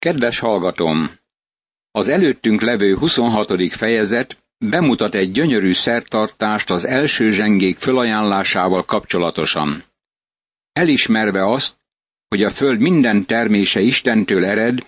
Kedves 0.00 0.38
hallgatom! 0.38 1.10
Az 1.90 2.08
előttünk 2.08 2.60
levő 2.60 2.96
26. 2.96 3.72
fejezet 3.72 4.36
bemutat 4.58 5.14
egy 5.14 5.30
gyönyörű 5.30 5.72
szertartást 5.72 6.70
az 6.70 6.84
első 6.84 7.30
zsengék 7.30 7.78
fölajánlásával 7.78 8.84
kapcsolatosan. 8.84 9.84
Elismerve 10.72 11.46
azt, 11.46 11.76
hogy 12.28 12.42
a 12.42 12.50
föld 12.50 12.80
minden 12.80 13.26
termése 13.26 13.80
Istentől 13.80 14.44
ered, 14.44 14.86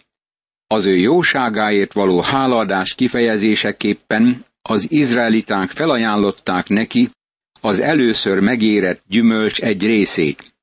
az 0.67 0.85
ő 0.85 0.97
jóságáért 0.97 1.93
való 1.93 2.21
hálaadás 2.21 2.95
kifejezéseképpen 2.95 4.45
az 4.63 4.91
izraeliták 4.91 5.71
felajánlották 5.71 6.69
neki 6.69 7.11
az 7.61 7.81
először 7.81 8.39
megérett 8.39 9.03
gyümölcs 9.09 9.61
egy 9.61 9.83
részét. 9.83 10.55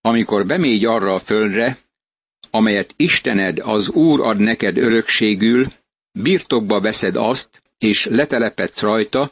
Amikor 0.00 0.46
bemégy 0.46 0.84
arra 0.84 1.14
a 1.14 1.18
földre, 1.18 1.78
amelyet 2.50 2.94
Istened 2.96 3.58
az 3.58 3.88
Úr 3.88 4.20
ad 4.20 4.38
neked 4.38 4.76
örökségül, 4.76 5.66
birtokba 6.12 6.80
veszed 6.80 7.16
azt, 7.16 7.62
és 7.78 8.04
letelepedsz 8.04 8.80
rajta, 8.80 9.30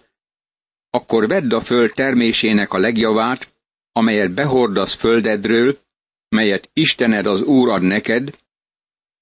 akkor 0.90 1.28
vedd 1.28 1.54
a 1.54 1.60
föld 1.60 1.92
termésének 1.95 2.73
a 2.73 2.78
legjavát, 2.78 3.54
amelyet 3.92 4.34
behordasz 4.34 4.95
földedről, 4.95 5.78
melyet 6.28 6.70
Istened 6.73 7.26
az 7.26 7.42
Úr 7.42 7.68
ad 7.68 7.82
neked, 7.82 8.37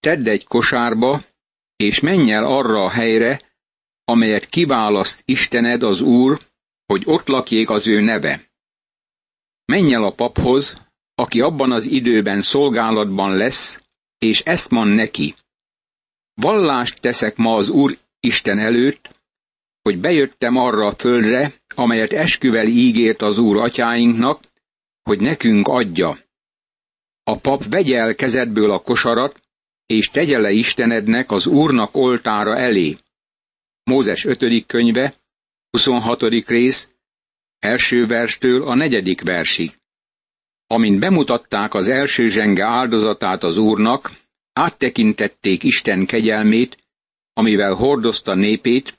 tedd 0.01 0.29
egy 0.29 0.45
kosárba, 0.45 1.23
és 1.77 2.01
menj 2.01 2.33
el 2.33 2.45
arra 2.45 2.85
a 2.85 2.91
helyre, 2.91 3.41
amelyet 4.05 4.47
kiválaszt 4.47 5.23
Istened 5.25 5.83
az 5.83 6.01
Úr, 6.01 6.39
hogy 6.87 7.03
ott 7.07 7.29
lakjék 7.29 7.71
az 7.71 7.89
ő 7.89 8.01
neve. 8.01 8.43
Menj 9.65 9.95
el 9.95 10.05
a 10.05 10.11
paphoz, 10.11 10.75
aki 11.15 11.41
abban 11.41 11.73
az 11.73 11.87
időben 11.87 12.43
szolgálatban 12.43 13.37
lesz, 13.37 13.81
és 14.25 14.41
ezt 14.41 14.71
mond 14.71 14.95
neki. 14.95 15.35
Vallást 16.35 17.01
teszek 17.01 17.37
ma 17.37 17.55
az 17.55 17.69
Úr 17.69 17.99
Isten 18.21 18.59
előtt, 18.59 19.11
hogy 19.83 19.99
bejöttem 19.99 20.57
arra 20.57 20.87
a 20.87 20.95
földre, 20.95 21.53
amelyet 21.75 22.13
esküvel 22.13 22.67
ígért 22.67 23.23
az 23.23 23.39
Úr 23.39 23.57
atyáinknak, 23.57 24.41
hogy 25.03 25.21
nekünk 25.21 25.69
adja. 25.69 26.17
A 27.23 27.37
pap 27.39 27.65
vegye 27.65 27.99
el 27.99 28.15
kezedből 28.15 28.71
a 28.71 28.83
kosarat, 28.83 29.41
és 29.87 30.07
tegye 30.07 30.39
le 30.39 30.51
Istenednek 30.51 31.31
az 31.31 31.47
Úrnak 31.47 31.97
oltára 31.97 32.57
elé. 32.57 32.97
Mózes 33.83 34.25
5. 34.25 34.67
könyve, 34.67 35.15
26. 35.71 36.23
rész, 36.47 36.91
első 37.59 38.07
verstől 38.07 38.63
a 38.63 38.75
negyedik 38.75 39.23
versig. 39.23 39.79
Amint 40.67 40.99
bemutatták 40.99 41.75
az 41.75 41.89
első 41.89 42.29
zsenge 42.29 42.65
áldozatát 42.65 43.43
az 43.43 43.57
Úrnak, 43.57 44.11
áttekintették 44.55 45.63
Isten 45.63 46.07
kegyelmét, 46.07 46.77
amivel 47.33 47.75
hordozta 47.75 48.35
népét, 48.35 48.95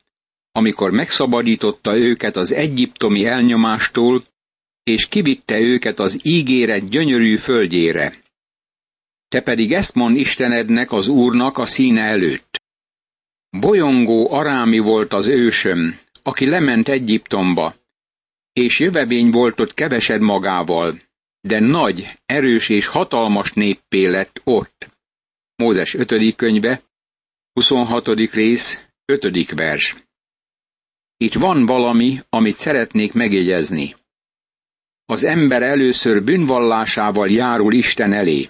amikor 0.52 0.92
megszabadította 0.92 1.98
őket 1.98 2.36
az 2.36 2.52
egyiptomi 2.52 3.26
elnyomástól, 3.26 4.22
és 4.84 5.08
kivitte 5.08 5.60
őket 5.60 6.00
az 6.00 6.20
ígéret 6.24 6.90
gyönyörű 6.90 7.38
földjére. 7.38 8.14
Te 9.28 9.42
pedig 9.42 9.74
ezt 9.74 9.94
mond 9.94 10.18
Istenednek 10.18 10.92
az 10.92 11.08
Úrnak 11.08 11.58
a 11.58 11.66
színe 11.66 12.02
előtt. 12.02 12.62
Bolyongó 13.50 14.32
arámi 14.32 14.80
volt 14.80 15.14
az 15.14 15.28
ősöm, 15.28 16.00
aki 16.24 16.46
lement 16.46 16.88
Egyiptomba, 16.88 17.76
és 18.54 18.80
jövevény 18.80 19.30
volt 19.30 19.60
ott 19.60 19.74
kevesed 19.74 20.22
magával, 20.22 21.00
de 21.42 21.60
nagy, 21.60 22.20
erős 22.26 22.70
és 22.70 22.86
hatalmas 22.86 23.54
néppé 23.54 24.06
lett 24.06 24.42
ott. 24.44 24.95
Mózes 25.58 25.94
5. 25.94 26.36
könyve, 26.36 26.84
26. 27.54 28.08
rész, 28.08 28.86
5. 29.06 29.52
vers. 29.56 29.96
Itt 31.18 31.34
van 31.34 31.66
valami, 31.66 32.20
amit 32.30 32.56
szeretnék 32.56 33.14
megjegyezni. 33.14 33.96
Az 35.06 35.24
ember 35.24 35.62
először 35.62 36.24
bűnvallásával 36.24 37.30
járul 37.30 37.74
Isten 37.74 38.14
elé. 38.14 38.50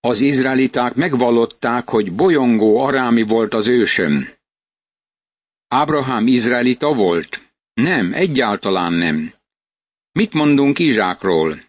Az 0.00 0.20
izraeliták 0.20 0.94
megvallották, 0.94 1.88
hogy 1.88 2.12
bolyongó 2.12 2.80
arámi 2.80 3.22
volt 3.22 3.54
az 3.54 3.66
ősöm. 3.66 4.28
Ábrahám 5.68 6.26
izraelita 6.26 6.94
volt? 6.94 7.52
Nem, 7.74 8.12
egyáltalán 8.12 8.92
nem. 8.92 9.32
Mit 10.12 10.32
mondunk 10.32 10.78
Izsákról? 10.78 11.60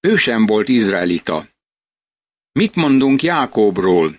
Ő 0.00 0.16
sem 0.16 0.46
volt 0.46 0.68
izraelita. 0.68 1.52
Mit 2.58 2.74
mondunk 2.74 3.22
Jákóbról? 3.22 4.18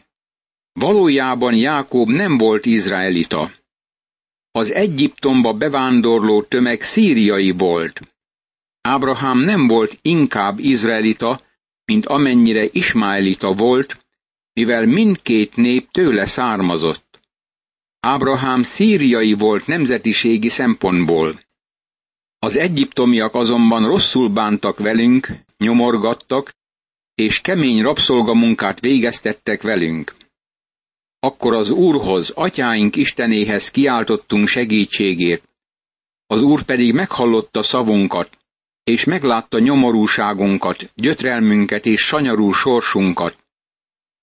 Valójában 0.73 1.55
Jákob 1.55 2.09
nem 2.09 2.37
volt 2.37 2.65
izraelita. 2.65 3.51
Az 4.51 4.71
Egyiptomba 4.73 5.53
bevándorló 5.53 6.43
tömeg 6.43 6.81
szíriai 6.81 7.51
volt. 7.51 8.01
Ábrahám 8.81 9.37
nem 9.37 9.67
volt 9.67 9.97
inkább 10.01 10.59
izraelita, 10.59 11.39
mint 11.85 12.05
amennyire 12.05 12.65
ismáelita 12.71 13.53
volt, 13.53 14.05
mivel 14.53 14.85
mindkét 14.85 15.55
nép 15.55 15.91
tőle 15.91 16.25
származott. 16.25 17.19
Ábrahám 17.99 18.63
szíriai 18.63 19.33
volt 19.33 19.67
nemzetiségi 19.67 20.49
szempontból. 20.49 21.39
Az 22.39 22.57
egyiptomiak 22.57 23.33
azonban 23.35 23.87
rosszul 23.87 24.29
bántak 24.29 24.79
velünk, 24.79 25.27
nyomorgattak, 25.57 26.53
és 27.15 27.41
kemény 27.41 27.81
rabszolgamunkát 27.81 28.79
végeztettek 28.79 29.61
velünk. 29.61 30.15
Akkor 31.19 31.53
az 31.53 31.69
Úrhoz, 31.69 32.29
atyáink 32.29 32.95
Istenéhez 32.95 33.71
kiáltottunk 33.71 34.47
segítségért. 34.47 35.43
Az 36.27 36.41
Úr 36.41 36.63
pedig 36.63 36.93
meghallotta 36.93 37.63
szavunkat, 37.63 38.37
és 38.83 39.03
meglátta 39.03 39.59
nyomorúságunkat, 39.59 40.91
gyötrelmünket 40.95 41.85
és 41.85 42.01
sanyarú 42.01 42.51
sorsunkat. 42.51 43.37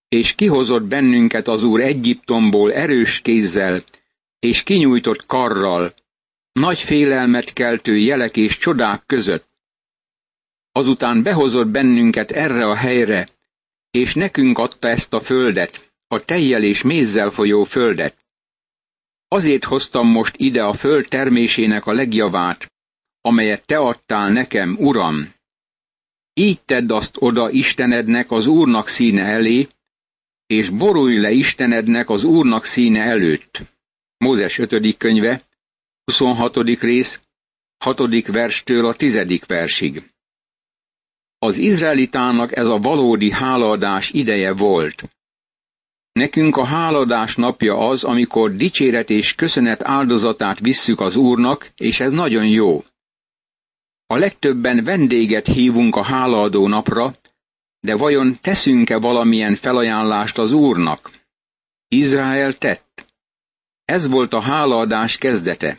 És 0.09 0.35
kihozott 0.35 0.83
bennünket 0.83 1.49
az 1.49 1.63
Úr 1.63 1.81
Egyiptomból 1.81 2.73
erős 2.73 3.21
kézzel, 3.21 3.83
és 4.39 4.63
kinyújtott 4.63 5.27
karral, 5.27 5.95
nagy 6.53 6.81
félelmet 6.81 7.53
keltő 7.53 7.97
jelek 7.97 8.37
és 8.37 8.59
csodák 8.59 9.03
között. 9.07 9.52
Azután 10.73 11.23
behozott 11.23 11.69
bennünket 11.69 12.31
erre 12.31 12.67
a 12.67 12.75
helyre, 12.75 13.29
és 13.91 14.15
nekünk 14.15 14.59
adta 14.59 14.89
ezt 14.89 15.13
a 15.13 15.21
földet, 15.21 15.93
a 16.07 16.25
tejjel 16.25 16.63
és 16.63 16.83
mézzel 16.83 17.31
folyó 17.31 17.65
földet. 17.65 18.17
Azért 19.29 19.65
hoztam 19.65 20.09
most 20.09 20.37
ide 20.37 20.63
a 20.63 20.73
föld 20.73 21.09
termésének 21.09 21.87
a 21.87 21.93
legjavát, 21.93 22.73
amelyet 23.21 23.67
te 23.67 23.77
adtál 23.77 24.31
nekem, 24.31 24.77
Uram. 24.79 25.35
Így 26.35 26.63
tedd 26.63 26.93
azt 26.93 27.17
oda 27.19 27.51
Istenednek 27.51 28.31
az 28.31 28.47
Úrnak 28.47 28.89
színe 28.89 29.23
elé, 29.25 29.69
és 30.47 30.71
borulj 30.71 31.19
le 31.19 31.31
Istenednek 31.31 32.11
az 32.11 32.25
Úrnak 32.25 32.65
színe 32.65 33.03
előtt. 33.03 33.61
Mózes 34.17 34.59
5. 34.59 34.97
könyve, 34.97 35.43
26. 36.05 36.57
rész, 36.81 37.21
6. 37.79 38.27
verstől 38.27 38.87
a 38.87 38.95
10. 38.95 39.47
versig. 39.47 40.11
Az 41.43 41.59
izraelitának 41.59 42.57
ez 42.57 42.67
a 42.67 42.79
valódi 42.79 43.31
hálaadás 43.31 44.11
ideje 44.11 44.53
volt. 44.53 45.03
Nekünk 46.13 46.57
a 46.57 46.65
háladás 46.65 47.37
napja 47.37 47.79
az, 47.79 48.05
amikor 48.05 48.53
dicséret 48.53 49.11
és 49.11 49.35
köszönet 49.35 49.83
áldozatát 49.85 50.61
visszük 50.61 51.01
az 51.01 51.17
Úrnak, 51.17 51.71
és 51.77 52.01
ez 52.01 52.13
nagyon 52.13 52.47
jó. 52.47 52.85
A 54.07 54.17
legtöbben 54.17 54.85
vendéget 54.85 55.47
hívunk 55.47 55.97
a 55.97 56.05
hálaadó 56.05 56.69
napra, 56.69 57.13
de 57.81 57.97
vajon 57.97 58.39
teszünk-e 58.41 58.99
valamilyen 58.99 59.55
felajánlást 59.55 60.39
az 60.39 60.53
Úrnak? 60.53 61.11
Izrael 61.89 62.59
tett. 62.59 63.07
Ez 63.85 64.09
volt 64.09 64.33
a 64.33 64.41
hálaadás 64.41 65.19
kezdete. 65.19 65.79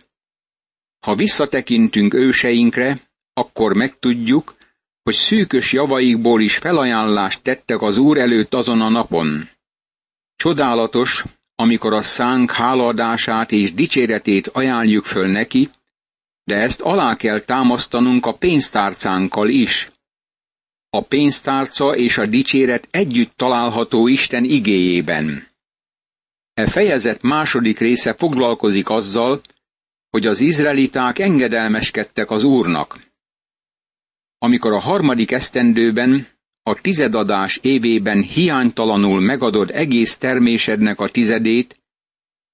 Ha 0.99 1.15
visszatekintünk 1.15 2.13
őseinkre, 2.13 2.97
akkor 3.33 3.73
megtudjuk, 3.73 4.55
hogy 5.03 5.15
szűkös 5.15 5.73
javaikból 5.73 6.41
is 6.41 6.57
felajánlást 6.57 7.41
tettek 7.41 7.81
az 7.81 7.97
Úr 7.97 8.17
előtt 8.17 8.53
azon 8.53 8.81
a 8.81 8.89
napon. 8.89 9.49
Csodálatos, 10.35 11.23
amikor 11.55 11.93
a 11.93 12.01
szánk 12.01 12.51
hálaadását 12.51 13.51
és 13.51 13.73
dicséretét 13.73 14.47
ajánljuk 14.47 15.05
föl 15.05 15.27
neki, 15.27 15.69
de 16.43 16.55
ezt 16.55 16.81
alá 16.81 17.15
kell 17.15 17.39
támasztanunk 17.39 18.25
a 18.25 18.33
pénztárcánkkal 18.33 19.49
is. 19.49 19.91
A 20.89 21.01
pénztárca 21.01 21.95
és 21.95 22.17
a 22.17 22.25
dicséret 22.25 22.87
együtt 22.91 23.33
található 23.35 24.07
Isten 24.07 24.43
igéjében. 24.43 25.47
E 26.53 26.67
fejezet 26.67 27.21
második 27.21 27.79
része 27.79 28.13
foglalkozik 28.13 28.89
azzal, 28.89 29.41
hogy 30.09 30.25
az 30.25 30.39
izraeliták 30.39 31.19
engedelmeskedtek 31.19 32.29
az 32.29 32.43
Úrnak. 32.43 33.12
Amikor 34.43 34.73
a 34.73 34.79
harmadik 34.79 35.31
esztendőben 35.31 36.27
a 36.63 36.81
tizedadás 36.81 37.59
évében 37.61 38.21
hiánytalanul 38.21 39.21
megadod 39.21 39.69
egész 39.69 40.17
termésednek 40.17 40.99
a 40.99 41.09
tizedét, 41.09 41.79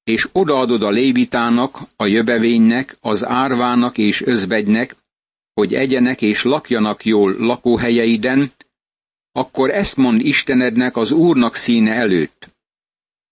és 0.03 0.30
odaadod 0.31 0.83
a 0.83 0.89
lévitának, 0.89 1.80
a 1.95 2.06
jövevénynek, 2.06 2.97
az 3.01 3.25
árvának 3.25 3.97
és 3.97 4.21
özvegynek, 4.21 4.95
hogy 5.53 5.74
egyenek 5.74 6.21
és 6.21 6.44
lakjanak 6.44 7.06
jól 7.06 7.36
lakóhelyeiden, 7.39 8.51
akkor 9.31 9.69
ezt 9.69 9.97
mond 9.97 10.21
Istenednek 10.21 10.95
az 10.97 11.12
Úrnak 11.12 11.56
színe 11.56 11.94
előtt. 11.94 12.50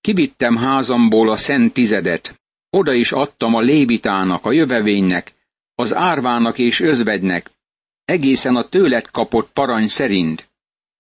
Kivittem 0.02 0.56
házamból 0.56 1.30
a 1.30 1.38
szent 1.38 1.74
tizedet, 1.74 2.42
oda 2.70 2.94
is 2.94 3.12
adtam 3.12 3.56
a 3.56 3.62
lévitának, 3.62 4.46
a 4.46 4.52
jövevénynek, 4.52 5.34
az 5.76 5.96
árvának 5.96 6.58
és 6.58 6.80
özvegynek, 6.80 7.56
egészen 8.08 8.56
a 8.56 8.70
tőled 8.70 9.12
kapott 9.12 9.52
parany 9.52 9.88
szerint. 9.88 10.50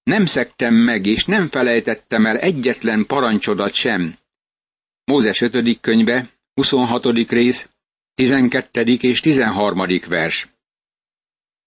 Nem 0.03 0.25
szektem 0.25 0.73
meg, 0.73 1.05
és 1.05 1.25
nem 1.25 1.49
felejtettem 1.49 2.25
el 2.25 2.37
egyetlen 2.37 3.05
parancsodat 3.05 3.73
sem. 3.73 4.17
Mózes 5.03 5.41
5. 5.41 5.79
könyve, 5.81 6.25
26. 6.53 7.05
rész, 7.29 7.69
12. 8.13 8.81
és 8.81 9.19
13. 9.19 9.85
vers. 10.07 10.47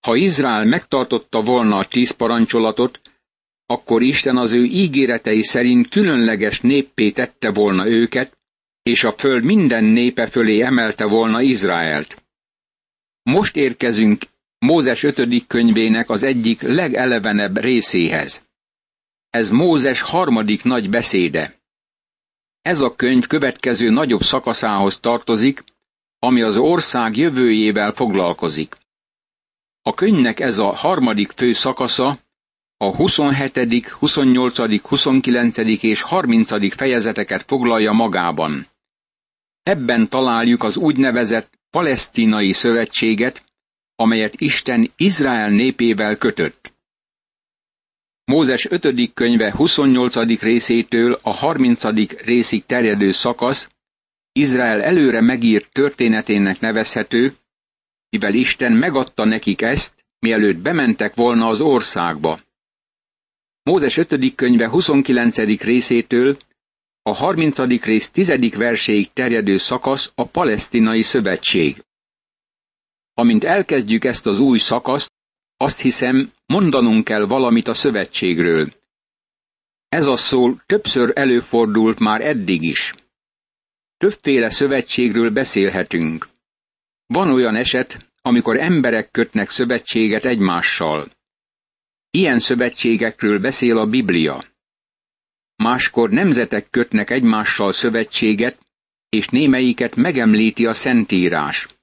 Ha 0.00 0.16
Izrael 0.16 0.64
megtartotta 0.64 1.42
volna 1.42 1.76
a 1.76 1.88
tíz 1.88 2.10
parancsolatot, 2.10 3.00
akkor 3.66 4.02
Isten 4.02 4.36
az 4.36 4.52
ő 4.52 4.64
ígéretei 4.64 5.42
szerint 5.42 5.88
különleges 5.88 6.60
néppé 6.60 7.10
tette 7.10 7.50
volna 7.50 7.86
őket, 7.86 8.38
és 8.82 9.04
a 9.04 9.12
föld 9.12 9.44
minden 9.44 9.84
népe 9.84 10.26
fölé 10.26 10.60
emelte 10.60 11.04
volna 11.04 11.40
Izraelt. 11.40 12.22
Most 13.22 13.56
érkezünk 13.56 14.24
Mózes 14.66 15.02
ötödik 15.02 15.46
könyvének 15.46 16.10
az 16.10 16.22
egyik 16.22 16.62
legelevenebb 16.62 17.58
részéhez. 17.58 18.42
Ez 19.30 19.50
Mózes 19.50 20.00
harmadik 20.00 20.62
nagy 20.62 20.90
beszéde. 20.90 21.58
Ez 22.62 22.80
a 22.80 22.94
könyv 22.96 23.26
következő 23.26 23.90
nagyobb 23.90 24.22
szakaszához 24.22 25.00
tartozik, 25.00 25.64
ami 26.18 26.40
az 26.42 26.56
ország 26.56 27.16
jövőjével 27.16 27.92
foglalkozik. 27.92 28.76
A 29.82 29.94
könyvnek 29.94 30.40
ez 30.40 30.58
a 30.58 30.74
harmadik 30.74 31.30
fő 31.30 31.52
szakasza 31.52 32.18
a 32.76 32.94
27., 32.96 33.88
28., 33.88 34.80
29. 34.82 35.56
és 35.82 36.02
30. 36.02 36.74
fejezeteket 36.74 37.42
foglalja 37.46 37.92
magában. 37.92 38.66
Ebben 39.62 40.08
találjuk 40.08 40.62
az 40.62 40.76
úgynevezett 40.76 41.58
palesztinai 41.70 42.52
szövetséget, 42.52 43.44
amelyet 44.00 44.40
Isten 44.40 44.92
Izrael 44.96 45.50
népével 45.50 46.16
kötött. 46.16 46.72
Mózes 48.24 48.70
5. 48.70 49.14
könyve 49.14 49.52
28. 49.52 50.40
részétől 50.40 51.18
a 51.22 51.32
30. 51.32 51.84
részig 52.24 52.64
terjedő 52.66 53.12
szakasz 53.12 53.68
Izrael 54.32 54.82
előre 54.82 55.20
megírt 55.20 55.72
történetének 55.72 56.60
nevezhető, 56.60 57.34
mivel 58.08 58.34
Isten 58.34 58.72
megadta 58.72 59.24
nekik 59.24 59.62
ezt, 59.62 59.94
mielőtt 60.18 60.58
bementek 60.58 61.14
volna 61.14 61.46
az 61.46 61.60
országba. 61.60 62.40
Mózes 63.62 63.96
5. 63.96 64.34
könyve 64.34 64.68
29. 64.68 65.36
részétől 65.62 66.36
a 67.02 67.14
30. 67.14 67.58
rész 67.82 68.10
10. 68.10 68.56
verséig 68.56 69.12
terjedő 69.12 69.56
szakasz 69.56 70.12
a 70.14 70.24
palesztinai 70.24 71.02
szövetség. 71.02 71.84
Amint 73.20 73.44
elkezdjük 73.44 74.04
ezt 74.04 74.26
az 74.26 74.38
új 74.38 74.58
szakaszt, 74.58 75.12
azt 75.56 75.80
hiszem, 75.80 76.32
mondanunk 76.46 77.04
kell 77.04 77.26
valamit 77.26 77.68
a 77.68 77.74
szövetségről. 77.74 78.72
Ez 79.88 80.06
a 80.06 80.16
szó 80.16 80.54
többször 80.66 81.12
előfordult 81.14 81.98
már 81.98 82.20
eddig 82.20 82.62
is. 82.62 82.94
Többféle 83.96 84.50
szövetségről 84.50 85.30
beszélhetünk. 85.30 86.28
Van 87.06 87.32
olyan 87.32 87.56
eset, 87.56 88.10
amikor 88.22 88.56
emberek 88.56 89.10
kötnek 89.10 89.50
szövetséget 89.50 90.24
egymással. 90.24 91.10
Ilyen 92.10 92.38
szövetségekről 92.38 93.38
beszél 93.40 93.78
a 93.78 93.86
Biblia. 93.86 94.44
Máskor 95.56 96.10
nemzetek 96.10 96.70
kötnek 96.70 97.10
egymással 97.10 97.72
szövetséget, 97.72 98.58
és 99.08 99.28
némelyiket 99.28 99.96
megemlíti 99.96 100.66
a 100.66 100.72
Szentírás. 100.74 101.79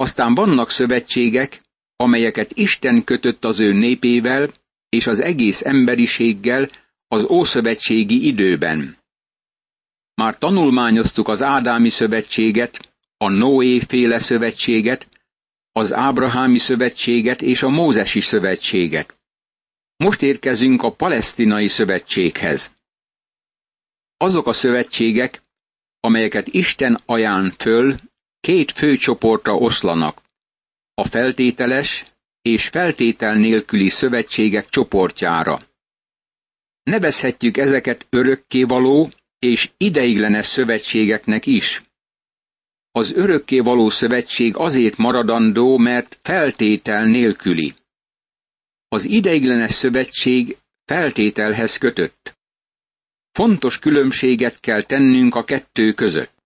Aztán 0.00 0.34
vannak 0.34 0.70
szövetségek, 0.70 1.60
amelyeket 1.96 2.52
Isten 2.52 3.04
kötött 3.04 3.44
az 3.44 3.58
ő 3.58 3.72
népével 3.72 4.52
és 4.88 5.06
az 5.06 5.20
egész 5.20 5.64
emberiséggel 5.64 6.70
az 7.08 7.24
ószövetségi 7.24 8.26
időben. 8.26 8.96
Már 10.14 10.38
tanulmányoztuk 10.38 11.28
az 11.28 11.42
Ádámi 11.42 11.90
szövetséget, 11.90 12.92
a 13.16 13.28
Noé 13.28 13.80
féle 13.80 14.18
szövetséget, 14.18 15.08
az 15.72 15.92
Ábrahámi 15.92 16.58
szövetséget 16.58 17.42
és 17.42 17.62
a 17.62 17.68
Mózesi 17.68 18.20
szövetséget. 18.20 19.14
Most 19.96 20.22
érkezünk 20.22 20.82
a 20.82 20.92
palesztinai 20.92 21.68
szövetséghez. 21.68 22.72
Azok 24.16 24.46
a 24.46 24.52
szövetségek, 24.52 25.42
amelyeket 26.00 26.48
Isten 26.48 27.00
ajánl 27.06 27.50
föl, 27.50 27.96
két 28.40 28.72
fő 28.72 28.96
csoportra 28.96 29.54
oszlanak. 29.54 30.22
A 30.94 31.04
feltételes 31.04 32.04
és 32.42 32.68
feltétel 32.68 33.34
nélküli 33.34 33.88
szövetségek 33.88 34.68
csoportjára. 34.68 35.60
Nevezhetjük 36.82 37.56
ezeket 37.56 38.06
örökkévaló 38.10 39.10
és 39.38 39.70
ideiglenes 39.76 40.46
szövetségeknek 40.46 41.46
is. 41.46 41.82
Az 42.92 43.12
örökkévaló 43.12 43.90
szövetség 43.90 44.56
azért 44.56 44.96
maradandó, 44.96 45.76
mert 45.78 46.18
feltétel 46.22 47.04
nélküli. 47.04 47.74
Az 48.88 49.04
ideiglenes 49.04 49.72
szövetség 49.72 50.56
feltételhez 50.84 51.76
kötött. 51.76 52.38
Fontos 53.32 53.78
különbséget 53.78 54.60
kell 54.60 54.82
tennünk 54.82 55.34
a 55.34 55.44
kettő 55.44 55.92
között. 55.92 56.39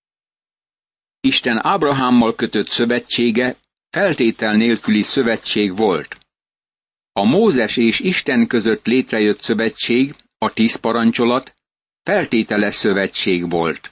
Isten 1.25 1.67
Ábrahámmal 1.67 2.35
kötött 2.35 2.69
szövetsége 2.69 3.57
feltétel 3.91 4.57
nélküli 4.57 5.03
szövetség 5.03 5.77
volt. 5.77 6.19
A 7.13 7.25
Mózes 7.25 7.77
és 7.77 8.01
Isten 8.01 8.47
között 8.47 8.87
létrejött 8.87 9.41
szövetség, 9.41 10.15
a 10.39 10.53
tíz 10.53 10.77
parancsolat, 10.77 11.55
feltételes 12.03 12.75
szövetség 12.75 13.51
volt. 13.51 13.91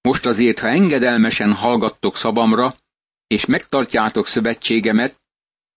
Most 0.00 0.26
azért, 0.26 0.58
ha 0.58 0.68
engedelmesen 0.68 1.52
hallgattok 1.52 2.16
szavamra, 2.16 2.76
és 3.26 3.44
megtartjátok 3.44 4.26
szövetségemet, 4.26 5.20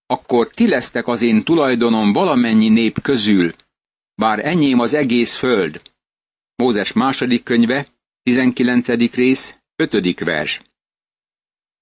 akkor 0.05 0.48
ti 0.48 0.67
lesztek 0.67 1.07
az 1.07 1.22
én 1.22 1.43
tulajdonom 1.43 2.13
valamennyi 2.13 2.69
nép 2.69 3.01
közül, 3.01 3.53
bár 4.15 4.46
enyém 4.46 4.79
az 4.79 4.93
egész 4.93 5.34
föld. 5.34 5.81
Mózes 6.55 6.93
második 6.93 7.43
könyve, 7.43 7.88
19. 8.24 8.88
rész, 9.13 9.57
5. 9.75 10.19
vers. 10.19 10.62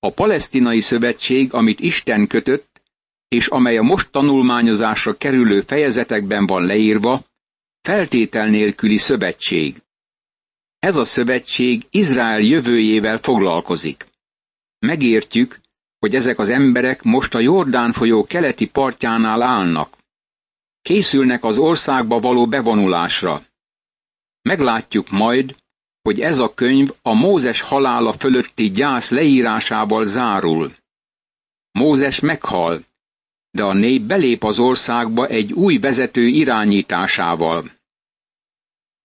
A 0.06 0.12
palesztinai 0.12 0.82
szövetség, 0.82 1.54
amit 1.54 1.80
Isten 1.80 2.28
kötött, 2.28 2.82
és 3.28 3.48
amely 3.48 3.78
a 3.78 3.82
most 3.82 4.12
tanulmányozásra 4.12 5.18
kerülő 5.18 5.62
fejezetekben 5.62 6.46
van 6.46 6.66
leírva, 6.66 7.24
feltétel 7.82 8.48
nélküli 8.48 8.98
szövetség. 8.98 9.82
Ez 10.80 10.96
a 10.96 11.06
szövetség 11.06 11.84
Izrael 11.90 12.40
jövőjével 12.40 13.18
foglalkozik. 13.18 14.06
Megértjük, 14.80 15.60
hogy 16.00 16.16
ezek 16.16 16.40
az 16.40 16.50
emberek 16.50 17.04
most 17.04 17.34
a 17.34 17.40
Jordán 17.40 17.92
folyó 17.92 18.26
keleti 18.26 18.66
partjánál 18.66 19.42
állnak. 19.42 19.98
Készülnek 20.82 21.44
az 21.44 21.58
országba 21.58 22.20
való 22.20 22.48
bevonulásra. 22.48 23.44
Meglátjuk 24.42 25.10
majd, 25.10 25.56
hogy 26.06 26.20
ez 26.20 26.38
a 26.38 26.54
könyv 26.54 26.90
a 27.02 27.14
Mózes 27.14 27.62
halála 27.62 28.14
fölötti 28.14 28.72
gyász 28.72 29.10
leírásával 29.10 30.06
zárul. 30.06 30.74
Mózes 31.72 32.20
meghal, 32.20 32.84
de 33.52 33.64
a 33.64 33.74
nép 33.74 34.02
belép 34.02 34.44
az 34.44 34.60
országba 34.60 35.28
egy 35.28 35.54
új 35.54 35.78
vezető 35.78 36.28
irányításával. 36.28 37.72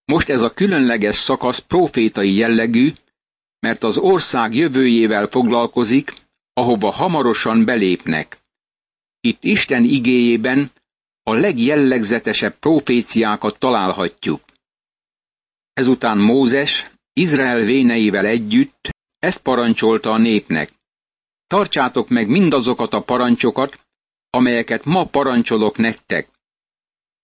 Most 0.05 0.29
ez 0.29 0.41
a 0.41 0.53
különleges 0.53 1.15
szakasz 1.15 1.59
profétai 1.59 2.35
jellegű, 2.35 2.91
mert 3.59 3.83
az 3.83 3.97
ország 3.97 4.55
jövőjével 4.55 5.27
foglalkozik, 5.27 6.13
ahova 6.53 6.91
hamarosan 6.91 7.65
belépnek. 7.65 8.37
Itt 9.19 9.43
Isten 9.43 9.83
igéjében 9.83 10.71
a 11.23 11.33
legjellegzetesebb 11.33 12.55
proféciákat 12.59 13.59
találhatjuk. 13.59 14.41
Ezután 15.73 16.17
Mózes 16.17 16.91
Izrael 17.13 17.61
véneivel 17.61 18.25
együtt 18.25 18.89
ezt 19.19 19.41
parancsolta 19.41 20.11
a 20.11 20.17
népnek. 20.17 20.71
Tartsátok 21.47 22.09
meg 22.09 22.27
mindazokat 22.27 22.93
a 22.93 23.01
parancsokat, 23.01 23.79
amelyeket 24.29 24.85
ma 24.85 25.05
parancsolok 25.05 25.77
nektek. 25.77 26.29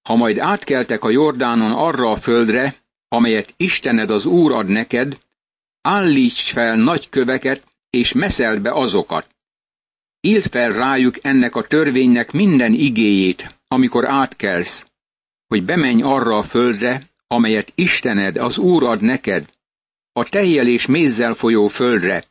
ha 0.01 0.15
majd 0.15 0.37
átkeltek 0.37 1.03
a 1.03 1.09
Jordánon 1.09 1.71
arra 1.71 2.11
a 2.11 2.15
földre, 2.15 2.75
amelyet 3.07 3.53
Istened 3.57 4.09
az 4.09 4.25
Úr 4.25 4.51
ad 4.51 4.67
neked, 4.67 5.19
állíts 5.81 6.51
fel 6.51 6.75
nagy 6.75 7.09
köveket, 7.09 7.63
és 7.89 8.11
meszeld 8.11 8.61
be 8.61 8.71
azokat. 8.71 9.35
Írt 10.19 10.49
fel 10.51 10.73
rájuk 10.73 11.15
ennek 11.21 11.55
a 11.55 11.67
törvénynek 11.67 12.31
minden 12.31 12.73
igéjét, 12.73 13.59
amikor 13.67 14.09
átkelsz, 14.09 14.85
hogy 15.47 15.63
bemenj 15.63 16.01
arra 16.01 16.37
a 16.37 16.43
földre, 16.43 17.09
amelyet 17.27 17.71
Istened, 17.75 18.37
az 18.37 18.57
Úr 18.57 18.83
ad 18.83 19.01
neked, 19.01 19.49
a 20.11 20.23
tejjel 20.23 20.67
és 20.67 20.85
mézzel 20.85 21.33
folyó 21.33 21.67
földre, 21.67 22.25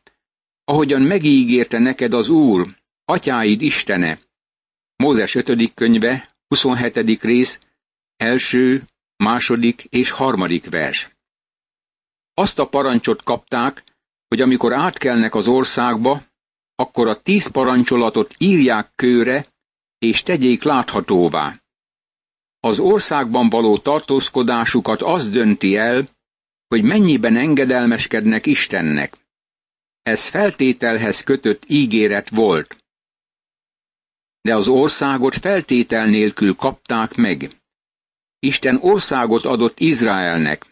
ahogyan 0.63 1.01
megígérte 1.01 1.79
neked 1.79 2.13
az 2.13 2.29
Úr, 2.29 2.67
atyáid 3.05 3.61
Istene. 3.61 4.19
Mózes 4.95 5.35
5. 5.35 5.73
könyve, 5.73 6.35
27. 6.47 7.21
rész, 7.21 7.59
első, 8.15 8.83
második 9.15 9.83
és 9.83 10.09
harmadik 10.09 10.69
vers. 10.69 11.09
Azt 12.33 12.59
a 12.59 12.67
parancsot 12.67 13.23
kapták, 13.23 13.83
hogy 14.27 14.41
amikor 14.41 14.73
átkelnek 14.73 15.35
az 15.35 15.47
országba, 15.47 16.21
akkor 16.75 17.07
a 17.07 17.21
tíz 17.21 17.47
parancsolatot 17.47 18.33
írják 18.37 18.91
kőre, 18.95 19.45
és 19.97 20.23
tegyék 20.23 20.63
láthatóvá. 20.63 21.61
Az 22.67 22.79
országban 22.79 23.49
való 23.49 23.77
tartózkodásukat 23.77 25.01
az 25.01 25.29
dönti 25.29 25.75
el, 25.77 26.09
hogy 26.67 26.83
mennyiben 26.83 27.35
engedelmeskednek 27.37 28.45
Istennek. 28.45 29.17
Ez 30.01 30.25
feltételhez 30.27 31.23
kötött 31.23 31.63
ígéret 31.67 32.29
volt. 32.29 32.75
De 34.41 34.55
az 34.55 34.67
országot 34.67 35.35
feltétel 35.35 36.05
nélkül 36.05 36.55
kapták 36.55 37.15
meg. 37.15 37.61
Isten 38.39 38.77
országot 38.81 39.45
adott 39.45 39.79
Izraelnek, 39.79 40.65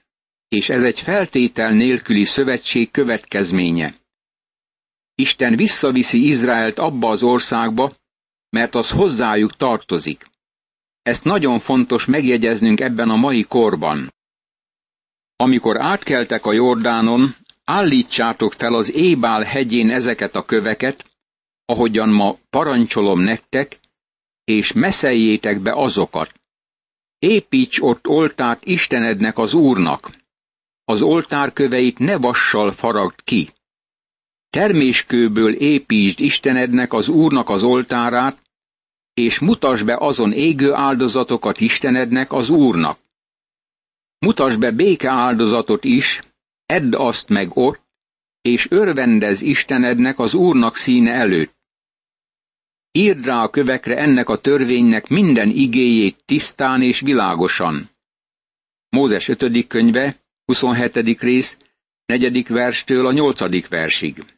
és 0.47 0.69
ez 0.69 0.83
egy 0.83 0.99
feltétel 0.99 1.71
nélküli 1.71 2.23
szövetség 2.25 2.91
következménye. 2.91 3.95
Isten 5.15 5.55
visszaviszi 5.55 6.27
Izraelt 6.27 6.79
abba 6.79 7.09
az 7.09 7.23
országba, 7.23 7.91
mert 8.49 8.75
az 8.75 8.89
hozzájuk 8.89 9.55
tartozik. 9.57 10.33
Ezt 11.05 11.23
nagyon 11.23 11.59
fontos 11.59 12.05
megjegyeznünk 12.05 12.79
ebben 12.79 13.09
a 13.09 13.15
mai 13.15 13.43
korban. 13.43 14.13
Amikor 15.35 15.81
átkeltek 15.81 16.45
a 16.45 16.53
Jordánon, 16.53 17.35
állítsátok 17.63 18.53
fel 18.53 18.73
az 18.73 18.93
Ébál 18.93 19.41
hegyén 19.41 19.89
ezeket 19.89 20.35
a 20.35 20.45
köveket, 20.45 21.05
ahogyan 21.65 22.09
ma 22.09 22.37
parancsolom 22.49 23.19
nektek, 23.19 23.79
és 24.43 24.73
meszeljétek 24.73 25.61
be 25.61 25.71
azokat. 25.73 26.33
Építs 27.19 27.79
ott 27.81 28.07
oltárt 28.07 28.65
Istenednek 28.65 29.37
az 29.37 29.53
Úrnak. 29.53 30.11
Az 30.85 31.01
oltár 31.01 31.53
köveit 31.53 31.99
ne 31.99 32.17
vassal 32.17 32.71
faragd 32.71 33.23
ki. 33.23 33.53
Terméskőből 34.49 35.53
építsd 35.53 36.19
Istenednek 36.19 36.93
az 36.93 37.07
Úrnak 37.07 37.49
az 37.49 37.63
oltárát, 37.63 38.44
és 39.15 39.39
mutasd 39.39 39.85
be 39.85 39.97
azon 39.99 40.31
égő 40.33 40.73
áldozatokat 40.73 41.59
Istenednek 41.59 42.31
az 42.31 42.49
Úrnak. 42.49 42.99
Mutasd 44.19 44.59
be 44.59 44.71
béke 44.71 45.09
áldozatot 45.09 45.83
is, 45.83 46.19
edd 46.65 46.95
azt 46.95 47.29
meg 47.29 47.57
ott, 47.57 47.81
és 48.41 48.67
örvendez 48.69 49.41
Istenednek 49.41 50.19
az 50.19 50.33
Úrnak 50.33 50.75
színe 50.75 51.11
előtt. 51.11 51.55
Írd 52.91 53.25
rá 53.25 53.43
a 53.43 53.49
kövekre 53.49 53.97
ennek 53.97 54.29
a 54.29 54.41
törvénynek 54.41 55.07
minden 55.07 55.49
igéjét 55.49 56.23
tisztán 56.25 56.81
és 56.81 56.99
világosan. 56.99 57.89
Mózes 58.89 59.27
5. 59.27 59.67
könyve, 59.67 60.15
27. 60.45 60.95
rész, 61.19 61.57
4. 62.05 62.47
verstől 62.47 63.05
a 63.07 63.11
8. 63.11 63.67
versig. 63.67 64.34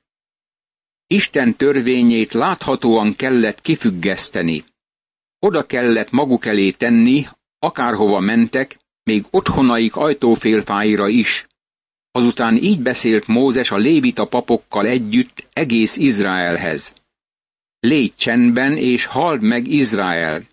Isten 1.08 1.56
törvényét 1.56 2.34
láthatóan 2.34 3.16
kellett 3.16 3.62
kifüggeszteni. 3.62 4.64
Oda 5.40 5.66
kellett 5.66 6.12
maguk 6.12 6.46
elé 6.46 6.72
tenni, 6.72 7.26
akárhova 7.60 8.20
mentek, 8.20 8.78
még 9.04 9.26
otthonaik 9.30 9.96
ajtófélfáira 9.96 11.08
is. 11.08 11.48
Azután 12.12 12.58
így 12.58 12.82
beszélt 12.82 13.28
Mózes 13.28 13.72
a 13.72 13.78
lévita 13.78 14.26
papokkal 14.26 14.88
együtt 14.88 15.48
egész 15.54 15.96
Izraelhez. 15.98 16.94
Légy 17.80 18.16
csendben, 18.16 18.78
és 18.78 19.06
halld 19.06 19.42
meg 19.42 19.68
Izrael. 19.68 20.44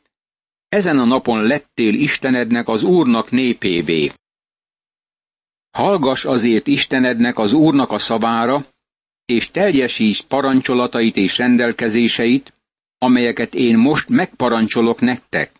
Ezen 0.68 0.98
a 0.98 1.04
napon 1.04 1.42
lettél 1.42 1.94
Istenednek 1.94 2.68
az 2.68 2.82
Úrnak 2.82 3.30
népévé. 3.30 4.10
Hallgass 5.70 6.24
azért 6.24 6.66
Istenednek 6.66 7.38
az 7.38 7.52
Úrnak 7.52 7.90
a 7.90 7.98
szavára, 7.98 8.66
és 9.26 9.50
teljesíts 9.50 10.22
parancsolatait 10.22 11.16
és 11.16 11.38
rendelkezéseit, 11.38 12.52
amelyeket 12.98 13.54
én 13.54 13.76
most 13.78 14.08
megparancsolok 14.08 15.00
nektek. 15.00 15.52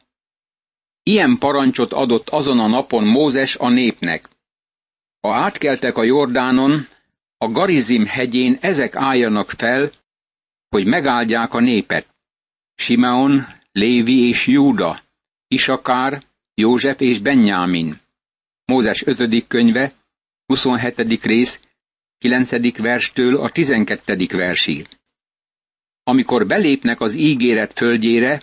Ilyen 1.02 1.38
parancsot 1.38 1.92
adott 1.92 2.28
azon 2.28 2.61
a 2.61 2.66
napon 2.66 3.04
Mózes 3.04 3.56
a 3.56 3.68
népnek. 3.68 4.28
Ha 5.21 5.35
átkeltek 5.35 5.97
a 5.97 6.02
Jordánon, 6.02 6.87
a 7.38 7.49
Garizim 7.49 8.06
hegyén 8.06 8.59
ezek 8.61 8.97
álljanak 8.97 9.50
fel, 9.50 9.92
hogy 10.68 10.87
megáldják 10.87 11.52
a 11.52 11.61
népet. 11.61 12.06
Simeon, 12.75 13.47
Lévi 13.73 14.28
és 14.28 14.47
Júda, 14.47 15.02
Isakár, 15.49 16.23
József 16.54 17.00
és 17.00 17.18
Benjámin. 17.18 18.00
Mózes 18.64 19.06
5. 19.06 19.47
könyve, 19.47 19.92
27. 20.47 21.23
rész, 21.23 21.61
9. 22.25 22.76
verstől 22.76 23.37
a 23.37 23.50
12. 23.50 24.26
versig. 24.31 24.88
Amikor 26.02 26.47
belépnek 26.47 27.00
az 27.00 27.14
ígéret 27.14 27.73
földjére, 27.73 28.43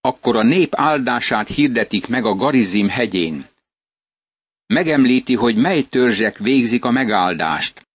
akkor 0.00 0.36
a 0.36 0.42
nép 0.42 0.74
áldását 0.74 1.48
hirdetik 1.48 2.06
meg 2.06 2.24
a 2.24 2.34
Garizim 2.34 2.88
hegyén. 2.88 3.46
Megemlíti, 4.66 5.34
hogy 5.34 5.56
mely 5.56 5.82
törzsek 5.82 6.38
végzik 6.38 6.84
a 6.84 6.90
megáldást. 6.90 7.86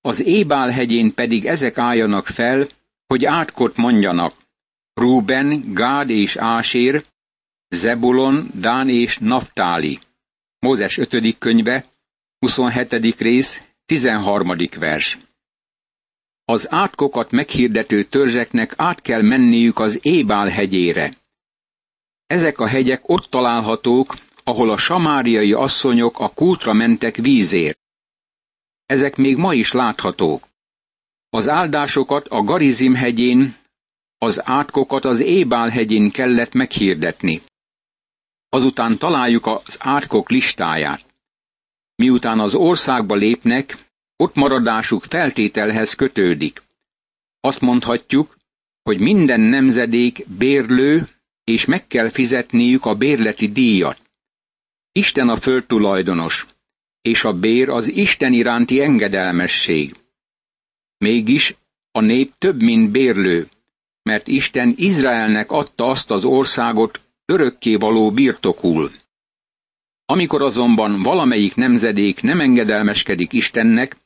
Az 0.00 0.24
Ébál 0.24 0.70
hegyén 0.70 1.14
pedig 1.14 1.46
ezek 1.46 1.78
álljanak 1.78 2.26
fel, 2.26 2.66
hogy 3.06 3.24
átkot 3.24 3.76
mondjanak. 3.76 4.34
Rúben, 4.94 5.72
Gád 5.74 6.10
és 6.10 6.36
Ásér, 6.36 7.04
Zebulon, 7.68 8.50
Dán 8.54 8.88
és 8.88 9.18
Naftáli. 9.18 9.98
Mózes 10.58 10.98
5. 10.98 11.38
könyve, 11.38 11.84
27. 12.38 13.20
rész, 13.20 13.71
13. 13.92 14.56
vers. 14.78 15.18
Az 16.44 16.72
átkokat 16.72 17.30
meghirdető 17.30 18.04
törzseknek 18.04 18.74
át 18.76 19.02
kell 19.02 19.22
menniük 19.22 19.78
az 19.78 19.98
Ébál 20.02 20.48
hegyére. 20.48 21.14
Ezek 22.26 22.58
a 22.58 22.68
hegyek 22.68 23.08
ott 23.08 23.30
találhatók, 23.30 24.16
ahol 24.44 24.70
a 24.70 24.76
samáriai 24.76 25.52
asszonyok 25.52 26.18
a 26.18 26.28
kútra 26.28 26.72
mentek 26.72 27.16
vízért. 27.16 27.78
Ezek 28.86 29.16
még 29.16 29.36
ma 29.36 29.54
is 29.54 29.72
láthatók. 29.72 30.48
Az 31.30 31.48
áldásokat 31.48 32.26
a 32.28 32.42
Garizim 32.42 32.94
hegyén, 32.94 33.56
az 34.18 34.40
átkokat 34.44 35.04
az 35.04 35.20
Ébál 35.20 35.68
hegyén 35.68 36.10
kellett 36.10 36.52
meghirdetni. 36.52 37.42
Azután 38.48 38.98
találjuk 38.98 39.46
az 39.46 39.76
átkok 39.78 40.30
listáját. 40.30 41.11
Miután 42.02 42.40
az 42.40 42.54
országba 42.54 43.14
lépnek, 43.14 43.90
ott 44.16 44.34
maradásuk 44.34 45.02
feltételhez 45.04 45.94
kötődik. 45.94 46.62
Azt 47.40 47.60
mondhatjuk, 47.60 48.36
hogy 48.82 49.00
minden 49.00 49.40
nemzedék 49.40 50.26
bérlő, 50.38 51.08
és 51.44 51.64
meg 51.64 51.86
kell 51.86 52.08
fizetniük 52.08 52.84
a 52.84 52.94
bérleti 52.94 53.48
díjat. 53.48 54.00
Isten 54.92 55.28
a 55.28 55.36
földtulajdonos, 55.36 56.46
és 57.02 57.24
a 57.24 57.32
bér 57.32 57.68
az 57.68 57.88
Isten 57.88 58.32
iránti 58.32 58.80
engedelmesség. 58.80 59.94
Mégis 60.98 61.54
a 61.90 62.00
nép 62.00 62.32
több, 62.38 62.62
mint 62.62 62.90
bérlő, 62.90 63.48
mert 64.02 64.28
Isten 64.28 64.72
Izraelnek 64.76 65.50
adta 65.50 65.84
azt 65.86 66.10
az 66.10 66.24
országot 66.24 67.00
örökké 67.24 67.74
való 67.74 68.10
birtokul. 68.10 68.90
Amikor 70.12 70.42
azonban 70.42 71.02
valamelyik 71.02 71.54
nemzedék 71.54 72.22
nem 72.22 72.40
engedelmeskedik 72.40 73.32
Istennek, 73.32 73.96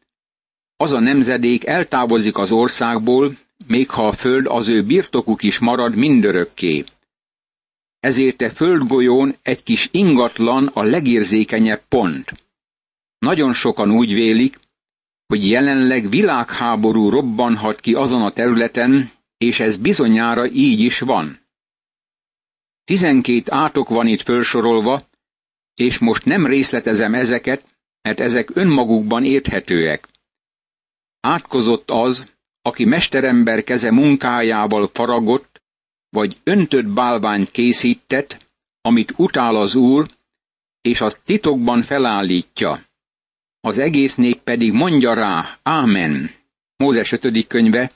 az 0.76 0.92
a 0.92 1.00
nemzedék 1.00 1.66
eltávozik 1.66 2.38
az 2.38 2.52
országból, 2.52 3.36
még 3.66 3.90
ha 3.90 4.06
a 4.06 4.12
föld 4.12 4.46
az 4.46 4.68
ő 4.68 4.82
birtokuk 4.82 5.42
is 5.42 5.58
marad 5.58 5.96
mindörökké. 5.96 6.84
Ezért 8.00 8.40
a 8.40 8.50
földgolyón 8.50 9.36
egy 9.42 9.62
kis 9.62 9.88
ingatlan 9.92 10.66
a 10.66 10.82
legérzékenyebb 10.82 11.82
pont. 11.88 12.32
Nagyon 13.18 13.52
sokan 13.52 13.90
úgy 13.90 14.14
vélik, 14.14 14.58
hogy 15.26 15.48
jelenleg 15.48 16.08
világháború 16.08 17.10
robbanhat 17.10 17.80
ki 17.80 17.94
azon 17.94 18.22
a 18.22 18.30
területen, 18.30 19.10
és 19.38 19.60
ez 19.60 19.76
bizonyára 19.76 20.46
így 20.50 20.80
is 20.80 20.98
van. 20.98 21.38
Tizenkét 22.84 23.50
átok 23.50 23.88
van 23.88 24.06
itt 24.06 24.22
felsorolva, 24.22 25.04
és 25.76 25.98
most 25.98 26.24
nem 26.24 26.46
részletezem 26.46 27.14
ezeket, 27.14 27.64
mert 28.02 28.20
ezek 28.20 28.50
önmagukban 28.56 29.24
érthetőek. 29.24 30.08
Átkozott 31.20 31.90
az, 31.90 32.24
aki 32.62 32.84
mesterember 32.84 33.64
keze 33.64 33.90
munkájával 33.90 34.90
faragott, 34.92 35.62
vagy 36.08 36.36
öntött 36.44 36.86
bálványt 36.86 37.50
készített, 37.50 38.46
amit 38.80 39.12
utál 39.16 39.56
az 39.56 39.74
Úr, 39.74 40.06
és 40.80 41.00
azt 41.00 41.20
titokban 41.24 41.82
felállítja. 41.82 42.80
Az 43.60 43.78
egész 43.78 44.14
nép 44.14 44.40
pedig 44.40 44.72
mondja 44.72 45.14
rá, 45.14 45.58
Ámen. 45.62 46.30
Mózes 46.76 47.12
5. 47.12 47.46
könyve, 47.46 47.92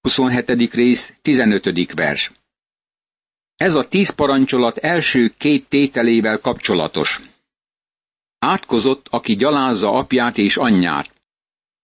27. 0.00 0.74
rész, 0.74 1.12
15. 1.22 1.92
vers. 1.94 2.30
Ez 3.56 3.74
a 3.74 3.88
tíz 3.88 4.10
parancsolat 4.10 4.76
első 4.76 5.28
két 5.38 5.68
tételével 5.68 6.38
kapcsolatos. 6.38 7.20
Átkozott, 8.38 9.06
aki 9.10 9.36
gyalázza 9.36 9.90
apját 9.90 10.36
és 10.38 10.56
anyját. 10.56 11.10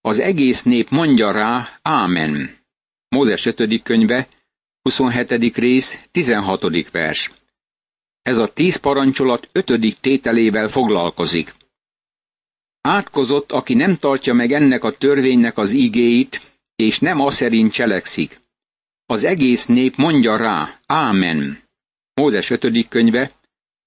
Az 0.01 0.19
egész 0.19 0.63
nép 0.63 0.89
mondja 0.89 1.31
rá, 1.31 1.79
Ámen. 1.81 2.57
Mózes 3.07 3.45
5. 3.45 3.83
könyve, 3.83 4.27
27. 4.81 5.57
rész, 5.57 6.07
16. 6.11 6.91
vers. 6.91 7.31
Ez 8.21 8.37
a 8.37 8.53
tíz 8.53 8.75
parancsolat 8.75 9.49
ötödik 9.51 9.99
tételével 9.99 10.67
foglalkozik. 10.67 11.53
Átkozott, 12.81 13.51
aki 13.51 13.73
nem 13.73 13.95
tartja 13.95 14.33
meg 14.33 14.51
ennek 14.51 14.83
a 14.83 14.97
törvénynek 14.97 15.57
az 15.57 15.71
igéit, 15.71 16.41
és 16.75 16.99
nem 16.99 17.19
a 17.19 17.31
szerint 17.31 17.71
cselekszik. 17.71 18.41
Az 19.05 19.23
egész 19.23 19.65
nép 19.65 19.95
mondja 19.95 20.37
rá, 20.37 20.79
Ámen. 20.85 21.62
Mózes 22.15 22.49
5. 22.49 22.87
könyve, 22.87 23.31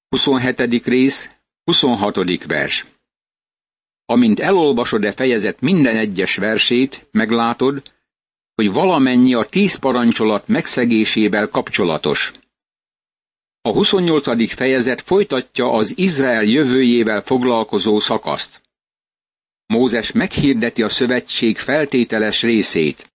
27. 0.09 0.85
rész, 0.85 1.31
26. 1.65 2.45
vers. 2.47 2.85
Amint 4.05 4.41
elolvasod 4.41 5.05
e 5.05 5.13
fejezet 5.13 5.61
minden 5.61 5.97
egyes 5.97 6.37
versét, 6.37 7.07
meglátod, 7.11 7.93
hogy 8.55 8.73
valamennyi 8.73 9.35
a 9.35 9.45
tíz 9.45 9.75
parancsolat 9.75 10.49
megszegésével 10.49 11.49
kapcsolatos. 11.49 12.33
A 13.61 13.73
28. 13.73 14.55
fejezet 14.55 15.01
folytatja 15.01 15.73
az 15.73 15.99
Izrael 15.99 16.45
jövőjével 16.45 17.23
foglalkozó 17.23 17.99
szakaszt. 17.99 18.63
Mózes 19.67 20.13
meghirdeti 20.13 20.83
a 20.83 20.89
szövetség 20.89 21.59
feltételes 21.59 22.43
részét. 22.43 23.13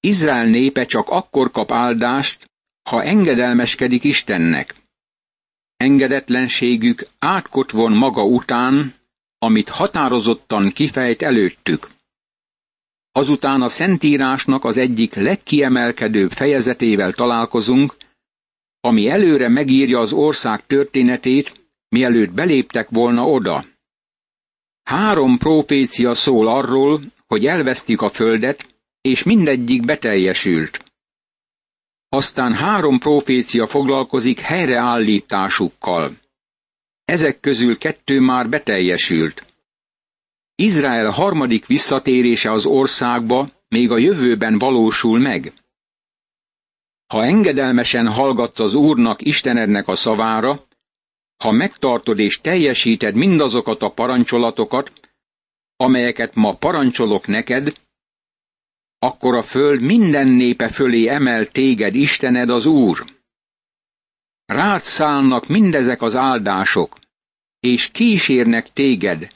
Izrael 0.00 0.44
népe 0.46 0.84
csak 0.84 1.08
akkor 1.08 1.50
kap 1.50 1.72
áldást, 1.72 2.50
ha 2.84 3.02
engedelmeskedik 3.02 4.04
Istennek. 4.04 4.74
Engedetlenségük 5.76 7.06
átkot 7.18 7.70
von 7.70 7.92
maga 7.92 8.24
után, 8.24 8.94
amit 9.38 9.68
határozottan 9.68 10.70
kifejt 10.70 11.22
előttük. 11.22 11.90
Azután 13.12 13.62
a 13.62 13.68
Szentírásnak 13.68 14.64
az 14.64 14.76
egyik 14.76 15.14
legkiemelkedőbb 15.14 16.30
fejezetével 16.30 17.12
találkozunk, 17.12 17.96
ami 18.80 19.08
előre 19.08 19.48
megírja 19.48 19.98
az 19.98 20.12
ország 20.12 20.66
történetét, 20.66 21.68
mielőtt 21.88 22.32
beléptek 22.32 22.88
volna 22.88 23.22
oda. 23.22 23.64
Három 24.82 25.38
profécia 25.38 26.14
szól 26.14 26.46
arról, 26.46 27.00
hogy 27.26 27.46
elvesztik 27.46 28.00
a 28.00 28.10
földet, 28.10 28.74
és 29.00 29.22
mindegyik 29.22 29.84
beteljesült. 29.84 30.83
Aztán 32.14 32.52
három 32.52 32.98
profécia 32.98 33.66
foglalkozik 33.66 34.38
helyreállításukkal. 34.38 36.18
Ezek 37.04 37.40
közül 37.40 37.78
kettő 37.78 38.20
már 38.20 38.48
beteljesült. 38.48 39.44
Izrael 40.54 41.10
harmadik 41.10 41.66
visszatérése 41.66 42.50
az 42.50 42.66
országba 42.66 43.48
még 43.68 43.90
a 43.90 43.98
jövőben 43.98 44.58
valósul 44.58 45.18
meg. 45.18 45.52
Ha 47.06 47.24
engedelmesen 47.24 48.08
hallgatsz 48.08 48.60
az 48.60 48.74
Úrnak, 48.74 49.22
Istenednek 49.22 49.88
a 49.88 49.96
szavára, 49.96 50.60
ha 51.36 51.50
megtartod 51.50 52.18
és 52.18 52.40
teljesíted 52.40 53.14
mindazokat 53.14 53.82
a 53.82 53.90
parancsolatokat, 53.90 54.92
amelyeket 55.76 56.34
ma 56.34 56.56
parancsolok 56.56 57.26
neked, 57.26 57.72
akkor 59.04 59.34
a 59.34 59.42
föld 59.42 59.82
minden 59.82 60.26
népe 60.26 60.68
fölé 60.68 61.08
emel 61.08 61.46
téged 61.46 61.94
Istened 61.94 62.50
az 62.50 62.66
Úr. 62.66 63.04
Rád 64.44 64.82
szállnak 64.82 65.46
mindezek 65.46 66.02
az 66.02 66.16
áldások, 66.16 66.98
és 67.60 67.88
kísérnek 67.88 68.72
téged, 68.72 69.28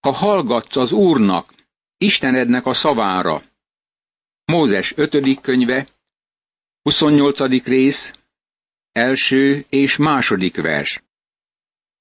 ha 0.00 0.12
hallgatsz 0.12 0.76
az 0.76 0.92
Úrnak, 0.92 1.52
Istenednek 1.98 2.66
a 2.66 2.74
szavára. 2.74 3.42
Mózes 4.44 4.96
5. 4.96 5.40
könyve, 5.40 5.88
28. 6.82 7.64
rész, 7.64 8.12
első 8.92 9.64
és 9.68 9.96
második 9.96 10.56
vers. 10.56 11.02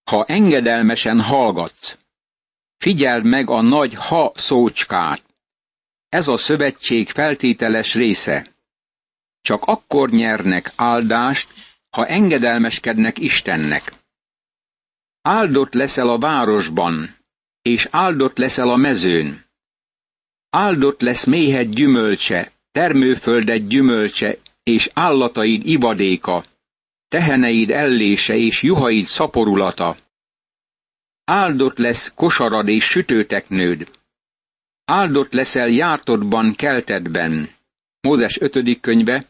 Ha 0.03 0.25
engedelmesen 0.25 1.21
hallgatsz, 1.21 1.97
figyeld 2.77 3.25
meg 3.25 3.49
a 3.49 3.62
nagy 3.62 3.93
ha 3.93 4.31
szócskát. 4.36 5.25
Ez 6.10 6.28
a 6.28 6.38
szövetség 6.38 7.10
feltételes 7.10 7.94
része. 7.94 8.56
Csak 9.41 9.63
akkor 9.63 10.10
nyernek 10.10 10.72
áldást, 10.76 11.54
ha 11.89 12.08
engedelmeskednek 12.08 13.18
Istennek. 13.20 13.94
Áldott 15.22 15.74
leszel 15.74 16.10
a 16.10 16.18
városban, 16.18 17.15
és 17.62 17.88
áldott 17.91 18.38
leszel 18.38 18.70
a 18.70 18.76
mezőn. 18.76 19.46
Áldott 20.50 21.02
lesz 21.02 21.26
méhed 21.26 21.70
gyümölcse, 21.70 22.52
termőföldet 22.72 23.68
gyümölcse, 23.68 24.38
és 24.63 24.89
állataid 24.94 25.68
ivadéka, 25.68 26.46
teheneid 27.08 27.70
ellése 27.70 28.34
és 28.34 28.62
juhaid 28.62 29.06
szaporulata. 29.06 29.98
Áldott 31.24 31.78
lesz 31.78 32.12
kosarad 32.15 32.68
és 32.68 32.84
sütőteknőd. 32.84 33.89
Áldott 34.86 35.34
leszel 35.34 35.67
jártodban, 35.67 36.54
keltedben. 36.56 37.50
Mózes 38.02 38.39
5. 38.39 38.80
könyve, 38.80 39.26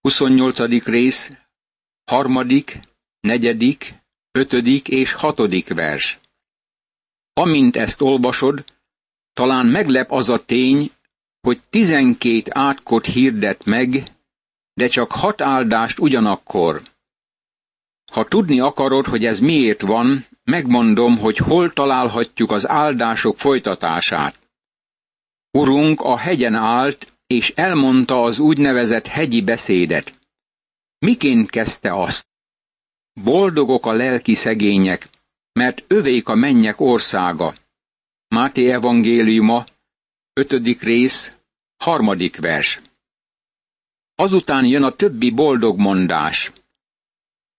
28. 0.00 0.84
rész, 0.84 1.30
harmadik, 2.04 2.80
negyedik, 3.20 3.94
ötödik 4.32 4.88
és 4.88 5.12
hatodik 5.12 5.74
vers. 5.74 6.18
Amint 7.32 7.76
ezt 7.76 8.00
olvasod, 8.00 8.64
talán 9.32 9.66
meglep 9.66 10.10
az 10.10 10.28
a 10.28 10.44
tény, 10.44 10.90
hogy 11.40 11.60
tizenkét 11.70 12.48
átkot 12.50 13.06
hirdet 13.06 13.64
meg, 13.64 14.02
de 14.74 14.88
csak 14.88 15.10
hat 15.10 15.40
áldást 15.40 15.98
ugyanakkor. 15.98 16.82
Ha 18.12 18.24
tudni 18.24 18.60
akarod, 18.60 19.06
hogy 19.06 19.24
ez 19.24 19.40
miért 19.40 19.80
van, 19.80 20.26
megmondom, 20.44 21.18
hogy 21.18 21.36
hol 21.36 21.72
találhatjuk 21.72 22.50
az 22.50 22.68
áldások 22.68 23.38
folytatását. 23.38 24.40
Urunk 25.58 26.00
a 26.00 26.18
hegyen 26.18 26.54
állt, 26.54 27.12
és 27.26 27.52
elmondta 27.54 28.22
az 28.22 28.38
úgynevezett 28.38 29.06
hegyi 29.06 29.42
beszédet. 29.42 30.18
Miként 30.98 31.50
kezdte 31.50 31.94
azt? 32.02 32.26
Boldogok 33.12 33.86
a 33.86 33.92
lelki 33.92 34.34
szegények, 34.34 35.08
mert 35.52 35.84
övék 35.86 36.28
a 36.28 36.34
mennyek 36.34 36.80
országa. 36.80 37.54
Máté 38.28 38.70
evangéliuma, 38.70 39.64
ötödik 40.32 40.82
rész, 40.82 41.32
harmadik 41.76 42.36
vers. 42.36 42.80
Azután 44.14 44.64
jön 44.64 44.82
a 44.82 44.90
többi 44.90 45.30
boldog 45.30 45.78
mondás. 45.78 46.52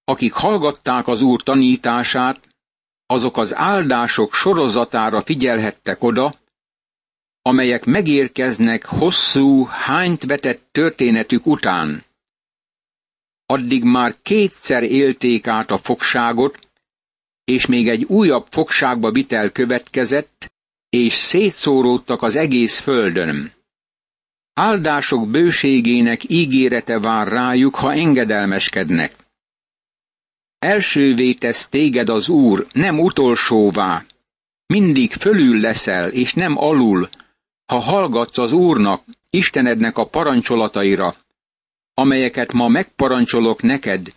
Akik 0.04 0.34
hallgatták 0.34 1.08
az 1.08 1.22
Úr 1.22 1.44
tanítását, 1.44 2.48
azok 3.06 3.38
az 3.38 3.56
áldások 3.56 4.34
sorozatára 4.34 5.22
figyelhettek 5.22 6.04
oda, 6.04 6.42
amelyek 7.46 7.86
megérkeznek 7.86 8.86
hosszú, 8.86 9.66
hányt 9.66 10.24
vetett 10.24 10.68
történetük 10.72 11.46
után. 11.46 12.04
Addig 13.46 13.84
már 13.84 14.18
kétszer 14.22 14.84
élték 14.84 15.48
át 15.48 15.72
a 15.72 15.78
fogságot, 15.78 16.60
és 17.44 17.66
még 17.66 17.90
egy 17.90 18.04
újabb 18.04 18.46
fogságba 18.50 19.12
vitel 19.12 19.52
következett, 19.52 20.52
és 20.90 21.14
szétszóródtak 21.14 22.22
az 22.22 22.36
egész 22.36 22.78
földön. 22.78 23.52
Áldások 24.54 25.30
bőségének 25.30 26.30
ígérete 26.30 27.00
vár 27.00 27.28
rájuk, 27.28 27.76
ha 27.76 27.94
engedelmeskednek. 27.94 29.16
Elsővé 30.60 31.34
tesz 31.34 31.68
téged 31.68 32.10
az 32.10 32.30
Úr, 32.30 32.68
nem 32.72 33.00
utolsóvá. 33.00 34.06
Mindig 34.66 35.12
fölül 35.12 35.60
leszel, 35.60 36.10
és 36.10 36.34
nem 36.34 36.58
alul, 36.58 37.10
ha 37.74 37.80
hallgatsz 37.80 38.38
az 38.38 38.52
Úrnak, 38.52 39.04
Istenednek 39.30 39.98
a 39.98 40.08
parancsolataira, 40.08 41.16
amelyeket 41.94 42.52
ma 42.52 42.68
megparancsolok 42.68 43.62
neked, 43.62 44.14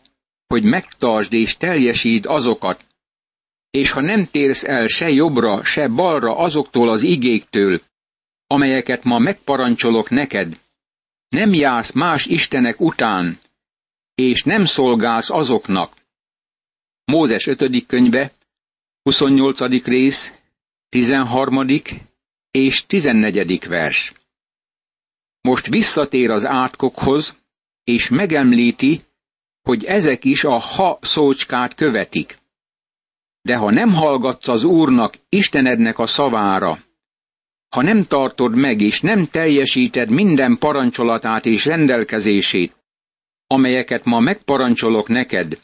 hogy 0.46 0.64
megtartsd 0.64 1.32
és 1.32 1.56
teljesítsd 1.56 2.26
azokat, 2.26 2.84
és 3.70 3.90
ha 3.90 4.00
nem 4.00 4.26
térsz 4.30 4.64
el 4.64 4.86
se 4.86 5.10
jobbra, 5.10 5.64
se 5.64 5.88
balra 5.88 6.36
azoktól 6.36 6.88
az 6.88 7.02
igéktől, 7.02 7.80
amelyeket 8.46 9.04
ma 9.04 9.18
megparancsolok 9.18 10.10
neked, 10.10 10.60
nem 11.28 11.54
jársz 11.54 11.92
más 11.92 12.26
istenek 12.26 12.80
után, 12.80 13.38
és 14.14 14.42
nem 14.42 14.64
szolgálsz 14.64 15.30
azoknak. 15.30 15.96
Mózes 17.04 17.46
5. 17.46 17.86
könyve, 17.86 18.32
28. 19.02 19.84
rész, 19.84 20.32
13. 20.88 21.66
és 22.56 22.86
14. 22.86 23.68
vers. 23.68 24.12
Most 25.40 25.66
visszatér 25.66 26.30
az 26.30 26.44
átkokhoz, 26.44 27.34
és 27.84 28.08
megemlíti, 28.08 29.00
hogy 29.62 29.84
ezek 29.84 30.24
is 30.24 30.44
a 30.44 30.58
ha 30.58 30.98
szócskát 31.02 31.74
követik. 31.74 32.38
De 33.42 33.56
ha 33.56 33.70
nem 33.70 33.94
hallgatsz 33.94 34.48
az 34.48 34.64
Úrnak, 34.64 35.14
Istenednek 35.28 35.98
a 35.98 36.06
szavára, 36.06 36.78
ha 37.68 37.82
nem 37.82 38.04
tartod 38.04 38.56
meg 38.56 38.80
és 38.80 39.00
nem 39.00 39.26
teljesíted 39.26 40.10
minden 40.10 40.58
parancsolatát 40.58 41.46
és 41.46 41.64
rendelkezését, 41.64 42.76
amelyeket 43.46 44.04
ma 44.04 44.20
megparancsolok 44.20 45.08
neked, 45.08 45.60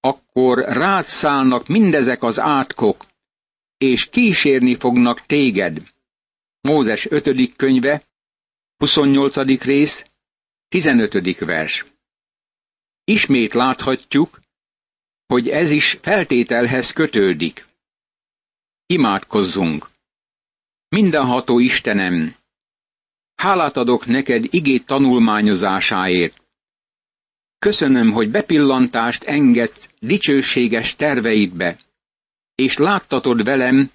akkor 0.00 0.58
rád 0.58 1.04
szállnak 1.04 1.66
mindezek 1.66 2.22
az 2.22 2.40
átkok, 2.40 3.06
és 3.78 4.08
kísérni 4.08 4.74
fognak 4.74 5.26
téged. 5.26 5.92
Mózes 6.60 7.10
5. 7.10 7.56
könyve, 7.56 8.02
28. 8.76 9.62
rész, 9.62 10.04
15. 10.68 11.38
vers. 11.38 11.84
Ismét 13.04 13.52
láthatjuk, 13.52 14.40
hogy 15.26 15.48
ez 15.48 15.70
is 15.70 15.98
feltételhez 16.02 16.90
kötődik. 16.90 17.66
Imádkozzunk! 18.86 19.88
Mindenható 20.88 21.58
Istenem, 21.58 22.36
hálát 23.34 23.76
adok 23.76 24.06
neked 24.06 24.44
igét 24.50 24.86
tanulmányozásáért. 24.86 26.42
Köszönöm, 27.58 28.12
hogy 28.12 28.30
bepillantást 28.30 29.22
engedsz 29.22 29.90
dicsőséges 30.00 30.96
terveidbe, 30.96 31.78
és 32.56 32.76
láttatod 32.76 33.44
velem, 33.44 33.90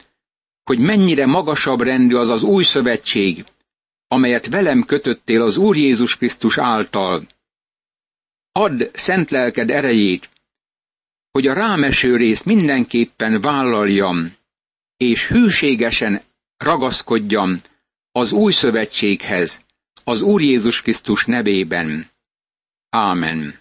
hogy 0.64 0.80
mennyire 0.80 1.26
magasabb 1.26 1.82
rendű 1.82 2.16
az 2.16 2.30
az 2.30 2.44
új 2.44 2.64
szövetség, 2.64 3.46
amelyet 4.08 4.48
velem 4.48 4.84
kötöttél 4.84 5.42
az 5.42 5.58
Úr 5.58 5.78
Jézus 5.78 6.18
Krisztus 6.18 6.58
által. 6.58 7.28
Add 8.52 8.84
szent 8.94 9.30
lelked 9.30 9.70
erejét, 9.70 10.30
hogy 11.32 11.48
a 11.48 11.54
rámeső 11.54 12.16
részt 12.16 12.46
mindenképpen 12.46 13.42
vállaljam, 13.42 14.36
és 14.98 15.28
hűségesen 15.28 16.22
ragaszkodjam 16.58 17.62
az 18.12 18.32
új 18.32 18.52
szövetséghez, 18.52 19.62
az 20.04 20.22
Úr 20.22 20.42
Jézus 20.42 20.82
Krisztus 20.82 21.26
nevében. 21.26 22.10
Ámen. 22.90 23.61